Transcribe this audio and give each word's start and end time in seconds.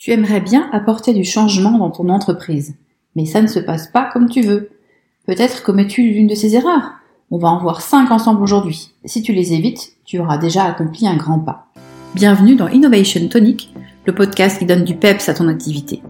Tu 0.00 0.12
aimerais 0.12 0.40
bien 0.40 0.66
apporter 0.72 1.12
du 1.12 1.24
changement 1.24 1.76
dans 1.76 1.90
ton 1.90 2.08
entreprise, 2.08 2.74
mais 3.16 3.26
ça 3.26 3.42
ne 3.42 3.46
se 3.46 3.60
passe 3.60 3.86
pas 3.86 4.08
comme 4.10 4.30
tu 4.30 4.40
veux. 4.40 4.70
Peut-être 5.26 5.62
commets-tu 5.62 6.00
l'une 6.00 6.26
de 6.26 6.34
ces 6.34 6.56
erreurs. 6.56 6.92
On 7.30 7.36
va 7.36 7.48
en 7.48 7.58
voir 7.58 7.82
cinq 7.82 8.10
ensemble 8.10 8.42
aujourd'hui. 8.42 8.92
Si 9.04 9.20
tu 9.20 9.34
les 9.34 9.52
évites, 9.52 9.92
tu 10.06 10.18
auras 10.18 10.38
déjà 10.38 10.64
accompli 10.64 11.06
un 11.06 11.18
grand 11.18 11.38
pas. 11.38 11.66
Bienvenue 12.14 12.56
dans 12.56 12.68
Innovation 12.68 13.28
Tonic, 13.28 13.74
le 14.06 14.14
podcast 14.14 14.58
qui 14.58 14.64
donne 14.64 14.84
du 14.84 14.94
peps 14.94 15.28
à 15.28 15.34
ton 15.34 15.48
activité. 15.48 16.00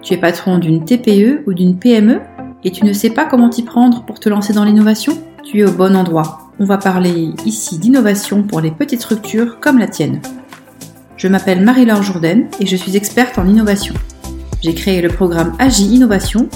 Tu 0.00 0.14
es 0.14 0.18
patron 0.18 0.58
d'une 0.58 0.84
TPE 0.84 1.42
ou 1.48 1.54
d'une 1.54 1.76
PME 1.76 2.20
et 2.62 2.70
tu 2.70 2.84
ne 2.84 2.92
sais 2.92 3.10
pas 3.10 3.24
comment 3.24 3.48
t'y 3.48 3.64
prendre 3.64 4.04
pour 4.04 4.20
te 4.20 4.28
lancer 4.28 4.52
dans 4.52 4.64
l'innovation? 4.64 5.18
Tu 5.42 5.58
es 5.58 5.64
au 5.64 5.72
bon 5.72 5.96
endroit. 5.96 6.52
On 6.60 6.66
va 6.66 6.78
parler 6.78 7.32
ici 7.44 7.80
d'innovation 7.80 8.44
pour 8.44 8.60
les 8.60 8.70
petites 8.70 9.00
structures 9.00 9.58
comme 9.58 9.80
la 9.80 9.88
tienne. 9.88 10.20
Je 11.16 11.28
m'appelle 11.28 11.62
Marie-Laure 11.62 12.02
Jourdain 12.02 12.44
et 12.58 12.66
je 12.66 12.74
suis 12.74 12.96
experte 12.96 13.38
en 13.38 13.46
innovation. 13.46 13.94
J'ai 14.62 14.74
créé 14.74 15.00
le 15.00 15.08
programme 15.08 15.54
Agi 15.60 15.86
Innovation 15.86 16.48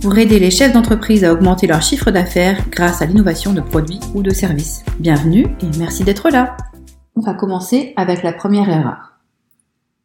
pour 0.00 0.16
aider 0.16 0.38
les 0.38 0.52
chefs 0.52 0.72
d'entreprise 0.72 1.24
à 1.24 1.32
augmenter 1.32 1.66
leur 1.66 1.82
chiffre 1.82 2.12
d'affaires 2.12 2.64
grâce 2.70 3.02
à 3.02 3.06
l'innovation 3.06 3.52
de 3.52 3.60
produits 3.60 3.98
ou 4.14 4.22
de 4.22 4.30
services. 4.30 4.84
Bienvenue 5.00 5.46
et 5.60 5.78
merci 5.78 6.04
d'être 6.04 6.30
là. 6.30 6.56
On 7.16 7.20
va 7.20 7.34
commencer 7.34 7.94
avec 7.96 8.22
la 8.22 8.32
première 8.32 8.68
erreur. 8.68 9.14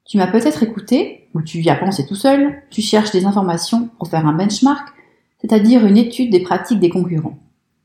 Tu 0.05 0.17
m'as 0.17 0.27
peut-être 0.27 0.63
écouté, 0.63 1.30
ou 1.36 1.44
tu 1.44 1.59
y 1.59 1.70
as 1.70 1.75
pensé 1.75 2.05
tout 2.08 2.16
seul, 2.16 2.63
tu 2.72 2.81
cherches 2.81 3.11
des 3.11 3.25
informations 3.25 3.89
pour 3.99 4.08
faire 4.08 4.25
un 4.25 4.33
benchmark, 4.33 4.89
c'est-à-dire 5.39 5.86
une 5.86 5.97
étude 5.97 6.31
des 6.31 6.41
pratiques 6.41 6.80
des 6.80 6.89
concurrents. 6.89 7.38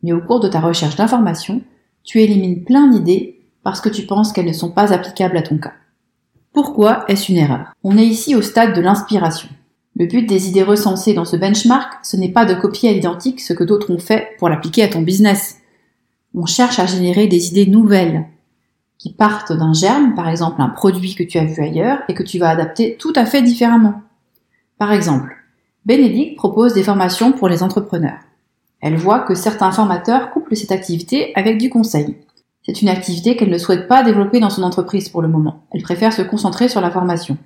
Mais 0.03 0.13
au 0.13 0.23
cours 0.23 0.41
de 0.41 0.49
ta 0.49 0.61
recherche 0.61 0.97
d'informations, 0.97 1.61
tu 2.05 2.23
élimines 2.23 2.65
plein 2.65 2.89
d'idées 2.89 3.43
parce 3.63 3.83
que 3.83 3.91
tu 3.91 4.07
penses 4.07 4.33
qu'elles 4.33 4.47
ne 4.47 4.53
sont 4.55 4.71
pas 4.71 4.95
applicables 4.95 5.37
à 5.37 5.43
ton 5.43 5.59
cas. 5.59 5.75
Pourquoi 6.57 7.05
est-ce 7.09 7.31
une 7.31 7.37
erreur? 7.37 7.75
On 7.85 7.99
est 7.99 8.07
ici 8.07 8.35
au 8.35 8.41
stade 8.41 8.75
de 8.75 8.81
l'inspiration. 8.81 9.51
Le 9.95 10.07
but 10.07 10.27
des 10.27 10.49
idées 10.49 10.63
recensées 10.63 11.13
dans 11.13 11.27
ce 11.27 11.37
benchmark, 11.37 12.03
ce 12.03 12.17
n'est 12.17 12.33
pas 12.33 12.47
de 12.47 12.55
copier 12.55 12.89
à 12.89 12.93
l'identique 12.95 13.43
ce 13.43 13.53
que 13.53 13.63
d'autres 13.63 13.93
ont 13.93 13.99
fait 13.99 14.29
pour 14.39 14.49
l'appliquer 14.49 14.83
à 14.83 14.89
ton 14.89 15.03
business. 15.03 15.59
On 16.35 16.47
cherche 16.47 16.79
à 16.79 16.87
générer 16.87 17.27
des 17.27 17.49
idées 17.49 17.67
nouvelles, 17.67 18.25
qui 18.97 19.13
partent 19.13 19.53
d'un 19.53 19.75
germe, 19.75 20.15
par 20.15 20.31
exemple 20.31 20.63
un 20.63 20.71
produit 20.71 21.15
que 21.15 21.25
tu 21.25 21.37
as 21.37 21.45
vu 21.45 21.63
ailleurs 21.63 21.99
et 22.09 22.15
que 22.15 22.23
tu 22.23 22.39
vas 22.39 22.49
adapter 22.49 22.97
tout 22.99 23.13
à 23.17 23.27
fait 23.27 23.43
différemment. 23.43 24.01
Par 24.79 24.93
exemple, 24.93 25.37
Bénédicte 25.85 26.39
propose 26.39 26.73
des 26.73 26.85
formations 26.85 27.33
pour 27.33 27.51
les 27.51 27.63
entrepreneurs. 27.63 28.21
Elle 28.81 28.97
voit 28.97 29.21
que 29.21 29.35
certains 29.35 29.73
formateurs 29.73 30.31
couplent 30.31 30.57
cette 30.57 30.73
activité 30.73 31.33
avec 31.35 31.59
du 31.59 31.69
conseil. 31.69 32.17
C'est 32.67 32.83
une 32.83 32.89
activité 32.89 33.37
qu'elle 33.37 33.51
ne 33.51 33.59
souhaite 33.59 33.87
pas 33.87 34.03
développer 34.03 34.41
dans 34.41 34.51
son 34.51 34.65
entreprise 34.65 35.09
pour 35.09 35.23
le 35.23 35.29
moment. 35.29 35.63
Elle 35.71 35.83
préfère 35.83 36.13
se 36.13 36.23
concentrer 36.23 36.69
sur 36.69 36.81
la 36.81 36.91
formation. 36.91 37.39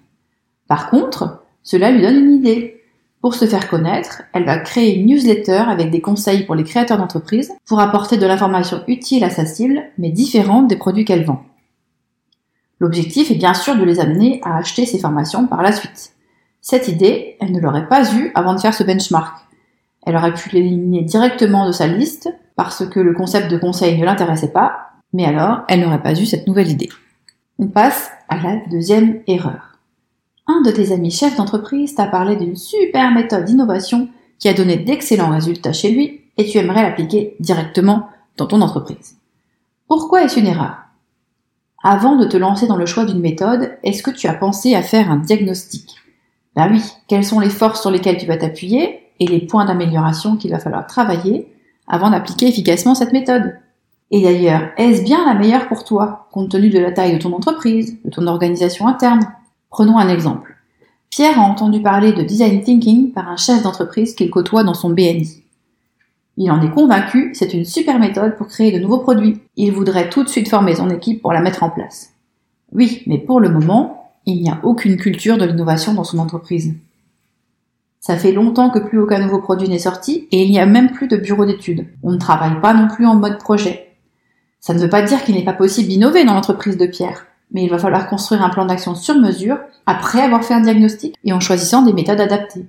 Par 0.67 0.89
contre, 0.89 1.43
cela 1.63 1.91
lui 1.91 2.01
donne 2.01 2.25
une 2.25 2.33
idée. 2.33 2.81
Pour 3.21 3.35
se 3.35 3.45
faire 3.45 3.69
connaître, 3.69 4.23
elle 4.33 4.47
va 4.47 4.57
créer 4.57 4.97
une 4.97 5.05
newsletter 5.05 5.65
avec 5.69 5.91
des 5.91 6.01
conseils 6.01 6.47
pour 6.47 6.55
les 6.55 6.65
créateurs 6.65 6.97
d'entreprise 6.97 7.53
pour 7.67 7.81
apporter 7.81 8.17
de 8.17 8.25
l'information 8.25 8.83
utile 8.89 9.23
à 9.23 9.29
sa 9.29 9.45
cible, 9.45 9.83
mais 9.99 10.11
différente 10.11 10.69
des 10.69 10.77
produits 10.77 11.05
qu'elle 11.05 11.27
vend. 11.27 11.45
L'objectif 12.79 13.31
est 13.31 13.35
bien 13.35 13.53
sûr 13.53 13.77
de 13.77 13.85
les 13.85 14.01
amener 14.01 14.41
à 14.43 14.57
acheter 14.57 14.87
ces 14.87 14.99
formations 14.99 15.47
par 15.47 15.61
la 15.61 15.73
suite. 15.73 16.15
Cette 16.63 16.89
idée, 16.89 17.37
elle 17.41 17.53
ne 17.53 17.61
l'aurait 17.61 17.89
pas 17.89 18.11
eue 18.15 18.33
avant 18.35 18.55
de 18.55 18.61
faire 18.61 18.73
ce 18.73 18.85
benchmark. 18.85 19.37
Elle 20.07 20.17
aurait 20.17 20.33
pu 20.33 20.49
l'éliminer 20.49 21.03
directement 21.03 21.67
de 21.67 21.73
sa 21.73 21.87
liste 21.87 22.31
parce 22.57 22.87
que 22.87 23.01
le 23.01 23.13
concept 23.13 23.51
de 23.51 23.59
conseil 23.59 23.99
ne 23.99 24.05
l'intéressait 24.07 24.53
pas 24.53 24.90
mais 25.13 25.25
alors, 25.25 25.63
elle 25.69 25.81
n'aurait 25.81 26.03
pas 26.03 26.19
eu 26.19 26.27
cette 26.27 26.47
nouvelle 26.47 26.69
idée. 26.69 26.89
On 27.59 27.67
passe 27.67 28.11
à 28.29 28.37
la 28.37 28.57
deuxième 28.71 29.21
erreur. 29.27 29.79
Un 30.47 30.63
de 30.63 30.71
tes 30.71 30.93
amis 30.93 31.11
chefs 31.11 31.37
d'entreprise 31.37 31.95
t'a 31.95 32.07
parlé 32.07 32.37
d'une 32.37 32.57
super 32.57 33.13
méthode 33.13 33.45
d'innovation 33.45 34.09
qui 34.39 34.49
a 34.49 34.55
donné 34.55 34.77
d'excellents 34.77 35.31
résultats 35.31 35.73
chez 35.73 35.91
lui 35.91 36.23
et 36.37 36.47
tu 36.47 36.59
aimerais 36.59 36.83
l'appliquer 36.83 37.37
directement 37.39 38.09
dans 38.37 38.47
ton 38.47 38.61
entreprise. 38.63 39.17
Pourquoi 39.87 40.25
est-ce 40.25 40.41
une 40.41 40.47
erreur? 40.47 40.77
Avant 41.83 42.17
de 42.17 42.25
te 42.25 42.37
lancer 42.37 42.67
dans 42.67 42.77
le 42.77 42.87
choix 42.87 43.05
d'une 43.05 43.21
méthode, 43.21 43.73
est-ce 43.83 44.03
que 44.03 44.11
tu 44.11 44.27
as 44.27 44.35
pensé 44.35 44.75
à 44.75 44.83
faire 44.83 45.11
un 45.11 45.17
diagnostic? 45.17 45.97
Ben 46.57 46.69
oui, 46.71 46.83
quelles 47.09 47.25
sont 47.25 47.41
les 47.41 47.51
forces 47.51 47.81
sur 47.81 47.91
lesquelles 47.91 48.19
tu 48.19 48.27
vas 48.27 48.37
t'appuyer 48.37 49.01
et 49.19 49.27
les 49.27 49.41
points 49.41 49.65
d'amélioration 49.65 50.37
qu'il 50.37 50.51
va 50.51 50.59
falloir 50.59 50.87
travailler 50.87 51.53
avant 51.87 52.11
d'appliquer 52.11 52.49
efficacement 52.49 52.95
cette 52.95 53.13
méthode? 53.13 53.55
Et 54.11 54.23
d'ailleurs, 54.23 54.71
est-ce 54.77 55.03
bien 55.03 55.25
la 55.25 55.39
meilleure 55.39 55.69
pour 55.69 55.85
toi, 55.85 56.29
compte 56.33 56.51
tenu 56.51 56.69
de 56.69 56.81
la 56.81 56.91
taille 56.91 57.15
de 57.15 57.23
ton 57.23 57.33
entreprise, 57.33 57.97
de 58.05 58.11
ton 58.11 58.27
organisation 58.27 58.89
interne? 58.89 59.21
Prenons 59.71 59.99
un 59.99 60.09
exemple. 60.09 60.57
Pierre 61.11 61.39
a 61.39 61.43
entendu 61.43 61.81
parler 61.81 62.13
de 62.13 62.23
design 62.23 62.63
thinking 62.63 63.13
par 63.13 63.29
un 63.29 63.37
chef 63.37 63.63
d'entreprise 63.63 64.15
qu'il 64.15 64.31
côtoie 64.31 64.65
dans 64.65 64.75
son 64.75 64.91
BNI. 64.91 65.45
Il 66.37 66.51
en 66.51 66.63
est 66.63 66.71
convaincu, 66.71 67.31
c'est 67.35 67.53
une 67.55 67.65
super 67.65 67.99
méthode 67.99 68.37
pour 68.37 68.49
créer 68.49 68.73
de 68.73 68.83
nouveaux 68.83 68.99
produits. 68.99 69.41
Il 69.57 69.73
voudrait 69.73 70.09
tout 70.09 70.25
de 70.25 70.29
suite 70.29 70.49
former 70.49 70.75
son 70.75 70.91
équipe 70.91 71.21
pour 71.21 71.33
la 71.33 71.41
mettre 71.41 71.63
en 71.63 71.71
place. 71.71 72.15
Oui, 72.73 73.03
mais 73.07 73.19
pour 73.19 73.41
le 73.41 73.51
moment, 73.51 74.13
il 74.27 74.43
n'y 74.43 74.51
a 74.51 74.59
aucune 74.63 74.97
culture 74.97 75.39
de 75.39 75.45
l'innovation 75.45 75.95
dans 75.95 76.05
son 76.05 76.19
entreprise. 76.19 76.75
Ça 78.01 78.17
fait 78.17 78.33
longtemps 78.33 78.71
que 78.71 78.79
plus 78.79 78.99
aucun 78.99 79.19
nouveau 79.21 79.41
produit 79.41 79.69
n'est 79.69 79.79
sorti 79.79 80.27
et 80.33 80.45
il 80.45 80.51
n'y 80.51 80.59
a 80.59 80.67
même 80.67 80.91
plus 80.91 81.07
de 81.07 81.17
bureau 81.17 81.45
d'études. 81.45 81.87
On 82.03 82.13
ne 82.13 82.19
travaille 82.19 82.61
pas 82.61 82.73
non 82.73 82.89
plus 82.89 83.07
en 83.07 83.17
mode 83.17 83.39
projet. 83.39 83.90
Ça 84.61 84.75
ne 84.75 84.79
veut 84.79 84.91
pas 84.91 85.03
dire 85.03 85.25
qu'il 85.25 85.35
n'est 85.35 85.45
pas 85.45 85.55
possible 85.55 85.89
d'innover 85.89 86.25
dans 86.25 86.35
l'entreprise 86.35 86.77
de 86.77 86.87
Pierre, 86.87 87.27
mais 87.53 87.65
il 87.65 87.71
va 87.71 87.79
falloir 87.79 88.09
construire 88.09 88.43
un 88.43 88.51
plan 88.51 88.67
d'action 88.67 88.95
sur 88.95 89.17
mesure 89.17 89.59
après 89.87 90.21
avoir 90.21 90.45
fait 90.45 90.55
un 90.55 90.61
diagnostic 90.61 91.17
et 91.25 91.33
en 91.33 91.41
choisissant 91.41 91.83
des 91.83 91.95
méthodes 91.95 92.21
adaptées. 92.21 92.67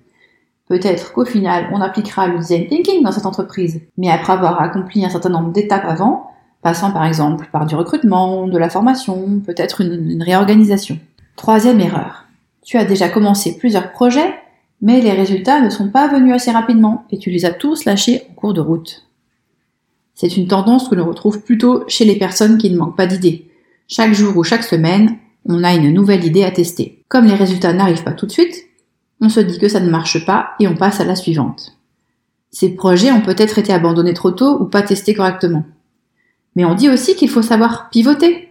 Peut-être 0.69 1.11
qu'au 1.11 1.25
final, 1.25 1.67
on 1.73 1.81
appliquera 1.81 2.27
le 2.27 2.39
design 2.39 2.67
thinking 2.67 3.03
dans 3.03 3.11
cette 3.11 3.25
entreprise, 3.25 3.81
mais 3.97 4.09
après 4.09 4.31
avoir 4.33 4.61
accompli 4.61 5.03
un 5.03 5.09
certain 5.09 5.29
nombre 5.29 5.51
d'étapes 5.51 5.85
avant, 5.85 6.31
passant 6.61 6.91
par 6.91 7.05
exemple 7.05 7.49
par 7.51 7.65
du 7.65 7.75
recrutement, 7.75 8.47
de 8.47 8.57
la 8.57 8.69
formation, 8.69 9.41
peut-être 9.45 9.81
une, 9.81 10.09
une 10.11 10.23
réorganisation. 10.23 10.97
Troisième 11.35 11.81
erreur. 11.81 12.25
Tu 12.63 12.77
as 12.77 12.85
déjà 12.85 13.09
commencé 13.09 13.57
plusieurs 13.57 13.91
projets, 13.91 14.33
mais 14.81 15.01
les 15.01 15.11
résultats 15.11 15.59
ne 15.59 15.69
sont 15.69 15.89
pas 15.89 16.07
venus 16.07 16.33
assez 16.33 16.51
rapidement 16.51 17.03
et 17.11 17.17
tu 17.17 17.29
les 17.31 17.43
as 17.43 17.51
tous 17.51 17.83
lâchés 17.83 18.23
en 18.31 18.33
cours 18.35 18.53
de 18.53 18.61
route. 18.61 19.05
C'est 20.21 20.37
une 20.37 20.47
tendance 20.47 20.87
que 20.87 20.93
l'on 20.93 21.07
retrouve 21.07 21.41
plutôt 21.41 21.83
chez 21.87 22.05
les 22.05 22.15
personnes 22.15 22.59
qui 22.59 22.69
ne 22.69 22.77
manquent 22.77 22.95
pas 22.95 23.07
d'idées. 23.07 23.49
Chaque 23.87 24.13
jour 24.13 24.37
ou 24.37 24.43
chaque 24.43 24.61
semaine, 24.61 25.17
on 25.47 25.63
a 25.63 25.73
une 25.73 25.91
nouvelle 25.91 26.23
idée 26.23 26.43
à 26.43 26.51
tester. 26.51 27.03
Comme 27.09 27.25
les 27.25 27.33
résultats 27.33 27.73
n'arrivent 27.73 28.03
pas 28.03 28.11
tout 28.11 28.27
de 28.27 28.31
suite, 28.31 28.67
on 29.19 29.29
se 29.29 29.39
dit 29.39 29.57
que 29.57 29.67
ça 29.67 29.79
ne 29.79 29.89
marche 29.89 30.23
pas 30.23 30.51
et 30.59 30.67
on 30.67 30.75
passe 30.75 30.99
à 30.99 31.05
la 31.05 31.15
suivante. 31.15 31.75
Ces 32.51 32.75
projets 32.75 33.11
ont 33.11 33.21
peut-être 33.21 33.57
été 33.57 33.73
abandonnés 33.73 34.13
trop 34.13 34.29
tôt 34.29 34.61
ou 34.61 34.65
pas 34.65 34.83
testés 34.83 35.15
correctement. 35.15 35.65
Mais 36.55 36.65
on 36.65 36.75
dit 36.75 36.89
aussi 36.89 37.15
qu'il 37.15 37.29
faut 37.29 37.41
savoir 37.41 37.89
pivoter 37.89 38.49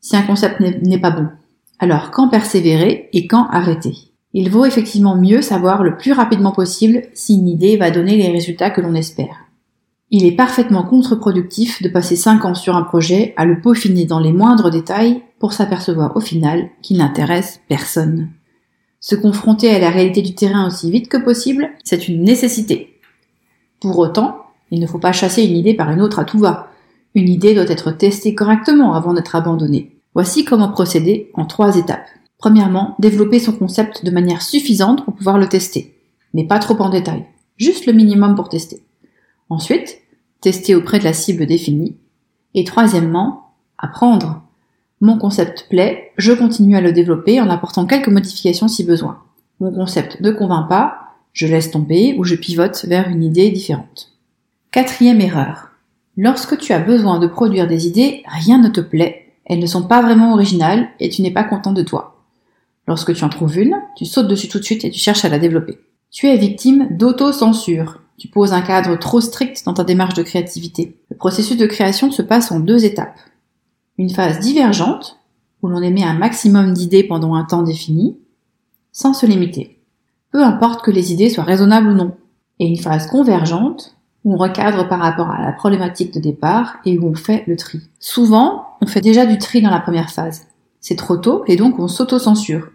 si 0.00 0.16
un 0.16 0.22
concept 0.22 0.58
n'est 0.60 1.00
pas 1.00 1.10
bon. 1.10 1.28
Alors 1.78 2.12
quand 2.12 2.30
persévérer 2.30 3.10
et 3.12 3.26
quand 3.26 3.46
arrêter? 3.50 3.92
Il 4.32 4.48
vaut 4.48 4.64
effectivement 4.64 5.16
mieux 5.16 5.42
savoir 5.42 5.82
le 5.82 5.98
plus 5.98 6.12
rapidement 6.12 6.52
possible 6.52 7.02
si 7.12 7.34
une 7.34 7.48
idée 7.48 7.76
va 7.76 7.90
donner 7.90 8.16
les 8.16 8.30
résultats 8.30 8.70
que 8.70 8.80
l'on 8.80 8.94
espère. 8.94 9.49
Il 10.12 10.26
est 10.26 10.32
parfaitement 10.32 10.82
contre-productif 10.82 11.82
de 11.82 11.88
passer 11.88 12.16
5 12.16 12.44
ans 12.44 12.54
sur 12.56 12.74
un 12.74 12.82
projet 12.82 13.32
à 13.36 13.44
le 13.44 13.60
peaufiner 13.60 14.06
dans 14.06 14.18
les 14.18 14.32
moindres 14.32 14.68
détails 14.68 15.22
pour 15.38 15.52
s'apercevoir 15.52 16.16
au 16.16 16.20
final 16.20 16.68
qu'il 16.82 16.96
n'intéresse 16.96 17.60
personne. 17.68 18.30
Se 18.98 19.14
confronter 19.14 19.70
à 19.70 19.78
la 19.78 19.88
réalité 19.88 20.20
du 20.20 20.34
terrain 20.34 20.66
aussi 20.66 20.90
vite 20.90 21.08
que 21.08 21.16
possible, 21.16 21.70
c'est 21.84 22.08
une 22.08 22.24
nécessité. 22.24 22.98
Pour 23.80 23.98
autant, 23.98 24.46
il 24.72 24.80
ne 24.80 24.86
faut 24.88 24.98
pas 24.98 25.12
chasser 25.12 25.44
une 25.44 25.56
idée 25.56 25.74
par 25.74 25.92
une 25.92 26.00
autre 26.00 26.18
à 26.18 26.24
tout 26.24 26.40
va. 26.40 26.70
Une 27.14 27.28
idée 27.28 27.54
doit 27.54 27.70
être 27.70 27.92
testée 27.92 28.34
correctement 28.34 28.94
avant 28.94 29.14
d'être 29.14 29.36
abandonnée. 29.36 29.96
Voici 30.14 30.44
comment 30.44 30.72
procéder 30.72 31.30
en 31.34 31.46
trois 31.46 31.76
étapes. 31.76 32.08
Premièrement, 32.36 32.96
développer 32.98 33.38
son 33.38 33.52
concept 33.52 34.04
de 34.04 34.10
manière 34.10 34.42
suffisante 34.42 35.04
pour 35.04 35.14
pouvoir 35.14 35.38
le 35.38 35.48
tester, 35.48 35.94
mais 36.34 36.46
pas 36.46 36.58
trop 36.58 36.76
en 36.82 36.88
détail, 36.88 37.26
juste 37.56 37.86
le 37.86 37.92
minimum 37.92 38.34
pour 38.34 38.48
tester. 38.48 38.82
Ensuite, 39.50 39.98
tester 40.40 40.74
auprès 40.74 40.98
de 40.98 41.04
la 41.04 41.12
cible 41.12 41.46
définie. 41.46 41.96
Et 42.54 42.64
troisièmement, 42.64 43.54
apprendre. 43.78 44.42
Mon 45.00 45.16
concept 45.18 45.66
plaît, 45.70 46.12
je 46.16 46.32
continue 46.32 46.76
à 46.76 46.80
le 46.80 46.92
développer 46.92 47.40
en 47.40 47.48
apportant 47.48 47.86
quelques 47.86 48.08
modifications 48.08 48.68
si 48.68 48.84
besoin. 48.84 49.22
Mon 49.60 49.72
concept 49.72 50.20
ne 50.20 50.30
convainc 50.30 50.68
pas, 50.68 50.98
je 51.32 51.46
laisse 51.46 51.70
tomber 51.70 52.14
ou 52.18 52.24
je 52.24 52.34
pivote 52.34 52.84
vers 52.86 53.08
une 53.08 53.22
idée 53.22 53.50
différente. 53.50 54.12
Quatrième 54.70 55.20
erreur. 55.20 55.70
Lorsque 56.16 56.58
tu 56.58 56.72
as 56.72 56.80
besoin 56.80 57.18
de 57.18 57.26
produire 57.26 57.66
des 57.66 57.86
idées, 57.86 58.22
rien 58.26 58.58
ne 58.58 58.68
te 58.68 58.80
plaît, 58.80 59.32
elles 59.46 59.58
ne 59.58 59.66
sont 59.66 59.86
pas 59.86 60.02
vraiment 60.02 60.32
originales 60.32 60.88
et 61.00 61.08
tu 61.08 61.22
n'es 61.22 61.30
pas 61.30 61.44
content 61.44 61.72
de 61.72 61.82
toi. 61.82 62.24
Lorsque 62.86 63.14
tu 63.14 63.24
en 63.24 63.28
trouves 63.28 63.58
une, 63.58 63.76
tu 63.96 64.04
sautes 64.04 64.28
dessus 64.28 64.48
tout 64.48 64.58
de 64.58 64.64
suite 64.64 64.84
et 64.84 64.90
tu 64.90 64.98
cherches 64.98 65.24
à 65.24 65.28
la 65.28 65.38
développer. 65.38 65.78
Tu 66.10 66.26
es 66.26 66.36
victime 66.36 66.88
d'auto-censure. 66.90 68.00
Tu 68.20 68.28
poses 68.28 68.52
un 68.52 68.60
cadre 68.60 68.98
trop 68.98 69.22
strict 69.22 69.64
dans 69.64 69.72
ta 69.72 69.82
démarche 69.82 70.12
de 70.12 70.22
créativité. 70.22 70.94
Le 71.08 71.16
processus 71.16 71.56
de 71.56 71.64
création 71.64 72.12
se 72.12 72.20
passe 72.20 72.52
en 72.52 72.60
deux 72.60 72.84
étapes. 72.84 73.18
Une 73.96 74.10
phase 74.10 74.40
divergente, 74.40 75.18
où 75.62 75.68
l'on 75.68 75.80
émet 75.80 76.04
un 76.04 76.18
maximum 76.18 76.74
d'idées 76.74 77.02
pendant 77.02 77.34
un 77.34 77.44
temps 77.44 77.62
défini, 77.62 78.18
sans 78.92 79.14
se 79.14 79.24
limiter. 79.24 79.80
Peu 80.32 80.44
importe 80.44 80.84
que 80.84 80.90
les 80.90 81.14
idées 81.14 81.30
soient 81.30 81.44
raisonnables 81.44 81.88
ou 81.88 81.94
non. 81.94 82.14
Et 82.58 82.66
une 82.66 82.76
phase 82.76 83.06
convergente, 83.06 83.96
où 84.26 84.34
on 84.34 84.36
recadre 84.36 84.86
par 84.86 85.00
rapport 85.00 85.30
à 85.30 85.40
la 85.40 85.52
problématique 85.52 86.12
de 86.12 86.20
départ 86.20 86.76
et 86.84 86.98
où 86.98 87.08
on 87.08 87.14
fait 87.14 87.44
le 87.46 87.56
tri. 87.56 87.80
Souvent, 88.00 88.66
on 88.82 88.86
fait 88.86 89.00
déjà 89.00 89.24
du 89.24 89.38
tri 89.38 89.62
dans 89.62 89.70
la 89.70 89.80
première 89.80 90.10
phase. 90.10 90.46
C'est 90.82 90.96
trop 90.96 91.16
tôt 91.16 91.42
et 91.46 91.56
donc 91.56 91.78
on 91.78 91.88
s'auto-censure. 91.88 92.68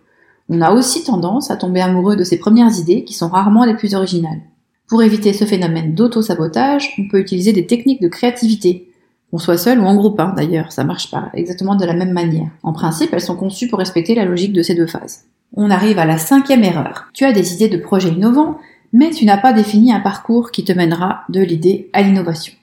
On 0.50 0.62
a 0.62 0.72
aussi 0.72 1.04
tendance 1.04 1.52
à 1.52 1.56
tomber 1.56 1.82
amoureux 1.82 2.16
de 2.16 2.24
ses 2.24 2.40
premières 2.40 2.80
idées 2.80 3.04
qui 3.04 3.14
sont 3.14 3.30
rarement 3.30 3.64
les 3.64 3.76
plus 3.76 3.94
originales. 3.94 4.42
Pour 4.88 5.02
éviter 5.02 5.34
ce 5.34 5.46
phénomène 5.46 5.96
d'auto-sabotage, 5.96 6.94
on 7.00 7.08
peut 7.08 7.20
utiliser 7.20 7.54
des 7.54 7.66
techniques 7.66 8.02
de 8.02 8.08
créativité. 8.08 8.92
Qu'on 9.32 9.40
soit 9.40 9.58
seul 9.58 9.80
ou 9.80 9.84
en 9.84 9.96
groupe, 9.96 10.20
hein, 10.20 10.34
d'ailleurs, 10.38 10.72
ça 10.72 10.84
marche 10.84 11.10
pas 11.10 11.32
exactement 11.34 11.76
de 11.76 11.86
la 11.86 11.96
même 11.96 12.14
manière. 12.14 12.52
En 12.62 12.72
principe, 12.72 13.12
elles 13.12 13.22
sont 13.22 13.36
conçues 13.36 13.68
pour 13.68 13.80
respecter 13.80 14.14
la 14.14 14.26
logique 14.26 14.54
de 14.54 14.62
ces 14.62 14.76
deux 14.76 14.86
phases. 14.86 15.26
On 15.56 15.72
arrive 15.72 15.98
à 15.98 16.06
la 16.06 16.20
cinquième 16.20 16.64
erreur. 16.64 17.08
Tu 17.14 17.26
as 17.26 17.32
des 17.32 17.54
idées 17.54 17.68
de 17.68 17.78
projets 17.78 18.10
innovants, 18.10 18.60
mais 18.94 19.10
tu 19.10 19.26
n'as 19.26 19.40
pas 19.40 19.54
défini 19.54 19.92
un 19.92 20.02
parcours 20.02 20.52
qui 20.52 20.64
te 20.64 20.72
mènera 20.72 21.24
de 21.30 21.42
l'idée 21.42 21.90
à 21.94 22.04
l'innovation. 22.04 22.54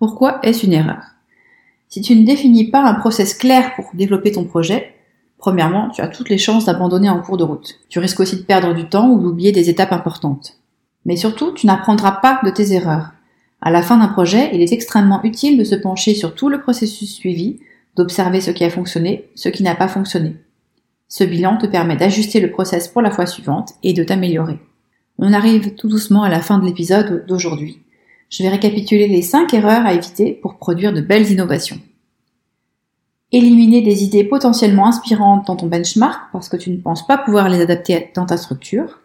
Pourquoi 0.00 0.40
est-ce 0.42 0.66
une 0.66 0.72
erreur? 0.72 1.02
Si 1.88 2.00
tu 2.00 2.16
ne 2.16 2.26
définis 2.26 2.70
pas 2.70 2.82
un 2.82 2.94
process 2.94 3.34
clair 3.34 3.76
pour 3.76 3.90
développer 3.94 4.32
ton 4.32 4.44
projet, 4.44 4.94
premièrement, 5.38 5.90
tu 5.90 6.00
as 6.00 6.08
toutes 6.08 6.28
les 6.28 6.38
chances 6.38 6.64
d'abandonner 6.64 7.08
en 7.08 7.20
cours 7.20 7.36
de 7.36 7.44
route. 7.44 7.78
Tu 7.88 8.00
risques 8.00 8.18
aussi 8.18 8.36
de 8.36 8.42
perdre 8.42 8.74
du 8.74 8.88
temps 8.88 9.10
ou 9.10 9.20
d'oublier 9.20 9.52
des 9.52 9.70
étapes 9.70 9.92
importantes. 9.92 10.58
Mais 11.04 11.16
surtout, 11.16 11.52
tu 11.52 11.66
n'apprendras 11.66 12.12
pas 12.12 12.40
de 12.44 12.50
tes 12.50 12.72
erreurs. 12.72 13.12
À 13.60 13.70
la 13.70 13.82
fin 13.82 13.98
d'un 13.98 14.08
projet, 14.08 14.50
il 14.52 14.60
est 14.60 14.72
extrêmement 14.72 15.22
utile 15.22 15.58
de 15.58 15.64
se 15.64 15.74
pencher 15.74 16.14
sur 16.14 16.34
tout 16.34 16.48
le 16.48 16.60
processus 16.60 17.14
suivi, 17.14 17.60
d'observer 17.96 18.40
ce 18.40 18.50
qui 18.50 18.64
a 18.64 18.70
fonctionné, 18.70 19.30
ce 19.34 19.48
qui 19.48 19.62
n'a 19.62 19.74
pas 19.74 19.88
fonctionné. 19.88 20.36
Ce 21.08 21.24
bilan 21.24 21.58
te 21.58 21.66
permet 21.66 21.96
d'ajuster 21.96 22.40
le 22.40 22.50
process 22.50 22.88
pour 22.88 23.02
la 23.02 23.10
fois 23.10 23.26
suivante 23.26 23.74
et 23.82 23.92
de 23.92 24.02
t'améliorer. 24.02 24.58
On 25.18 25.32
arrive 25.32 25.74
tout 25.74 25.88
doucement 25.88 26.22
à 26.22 26.30
la 26.30 26.40
fin 26.40 26.58
de 26.58 26.64
l'épisode 26.64 27.26
d'aujourd'hui. 27.26 27.82
Je 28.30 28.42
vais 28.42 28.48
récapituler 28.48 29.08
les 29.08 29.20
5 29.20 29.52
erreurs 29.52 29.84
à 29.84 29.92
éviter 29.92 30.32
pour 30.32 30.56
produire 30.56 30.94
de 30.94 31.02
belles 31.02 31.30
innovations. 31.30 31.78
Éliminer 33.30 33.82
des 33.82 34.04
idées 34.04 34.24
potentiellement 34.24 34.86
inspirantes 34.86 35.46
dans 35.46 35.56
ton 35.56 35.66
benchmark 35.66 36.32
parce 36.32 36.48
que 36.48 36.56
tu 36.56 36.70
ne 36.70 36.78
penses 36.78 37.06
pas 37.06 37.18
pouvoir 37.18 37.50
les 37.50 37.60
adapter 37.60 38.10
dans 38.14 38.24
ta 38.24 38.38
structure. 38.38 39.01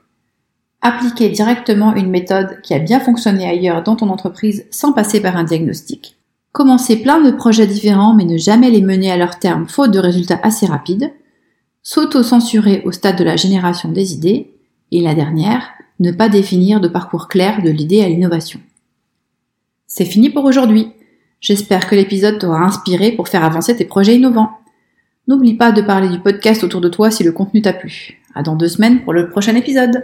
Appliquer 0.82 1.30
directement 1.30 1.96
une 1.96 2.10
méthode 2.10 2.62
qui 2.62 2.74
a 2.74 2.80
bien 2.80 3.00
fonctionné 3.00 3.48
ailleurs 3.48 3.84
dans 3.84 3.96
ton 3.96 4.10
entreprise 4.10 4.66
sans 4.72 4.94
passer 4.94 5.22
par 5.22 5.36
un 5.36 5.44
diagnostic. 5.44 6.16
Commencer 6.52 7.02
plein 7.02 7.22
de 7.22 7.32
projets 7.32 7.68
différents 7.68 8.14
mais 8.14 8.26
ne 8.26 8.38
jamais 8.38 8.70
les 8.70 8.82
mener 8.82 9.12
à 9.12 9.18
leur 9.18 9.40
terme 9.40 9.68
faute 9.68 9.92
de 9.92 10.00
résultats 10.00 10.40
assez 10.44 10.66
rapides 10.66 11.12
s'auto-censurer 11.88 12.82
au 12.84 12.92
stade 12.92 13.18
de 13.18 13.24
la 13.24 13.38
génération 13.38 13.90
des 13.90 14.14
idées, 14.14 14.52
et 14.92 15.00
la 15.00 15.16
dernière, 15.16 15.70
ne 16.02 16.12
pas 16.12 16.28
définir 16.28 16.82
de 16.82 16.90
parcours 16.90 17.30
clair 17.30 17.64
de 17.64 17.70
l'idée 17.70 18.02
à 18.02 18.10
l'innovation. 18.10 18.60
C'est 19.88 20.04
fini 20.04 20.30
pour 20.30 20.44
aujourd'hui. 20.44 20.90
J'espère 21.40 21.88
que 21.88 21.96
l'épisode 21.96 22.40
t'aura 22.40 22.60
inspiré 22.60 23.14
pour 23.14 23.30
faire 23.30 23.46
avancer 23.46 23.74
tes 23.74 23.86
projets 23.86 24.18
innovants. 24.18 24.52
N'oublie 25.30 25.54
pas 25.54 25.72
de 25.72 25.82
parler 25.82 26.10
du 26.10 26.20
podcast 26.20 26.62
autour 26.66 26.82
de 26.82 26.90
toi 26.90 27.10
si 27.10 27.24
le 27.24 27.32
contenu 27.32 27.62
t'a 27.62 27.72
plu. 27.72 28.22
À 28.36 28.44
dans 28.44 28.58
deux 28.58 28.68
semaines 28.68 29.02
pour 29.06 29.14
le 29.14 29.30
prochain 29.30 29.56
épisode. 29.56 30.04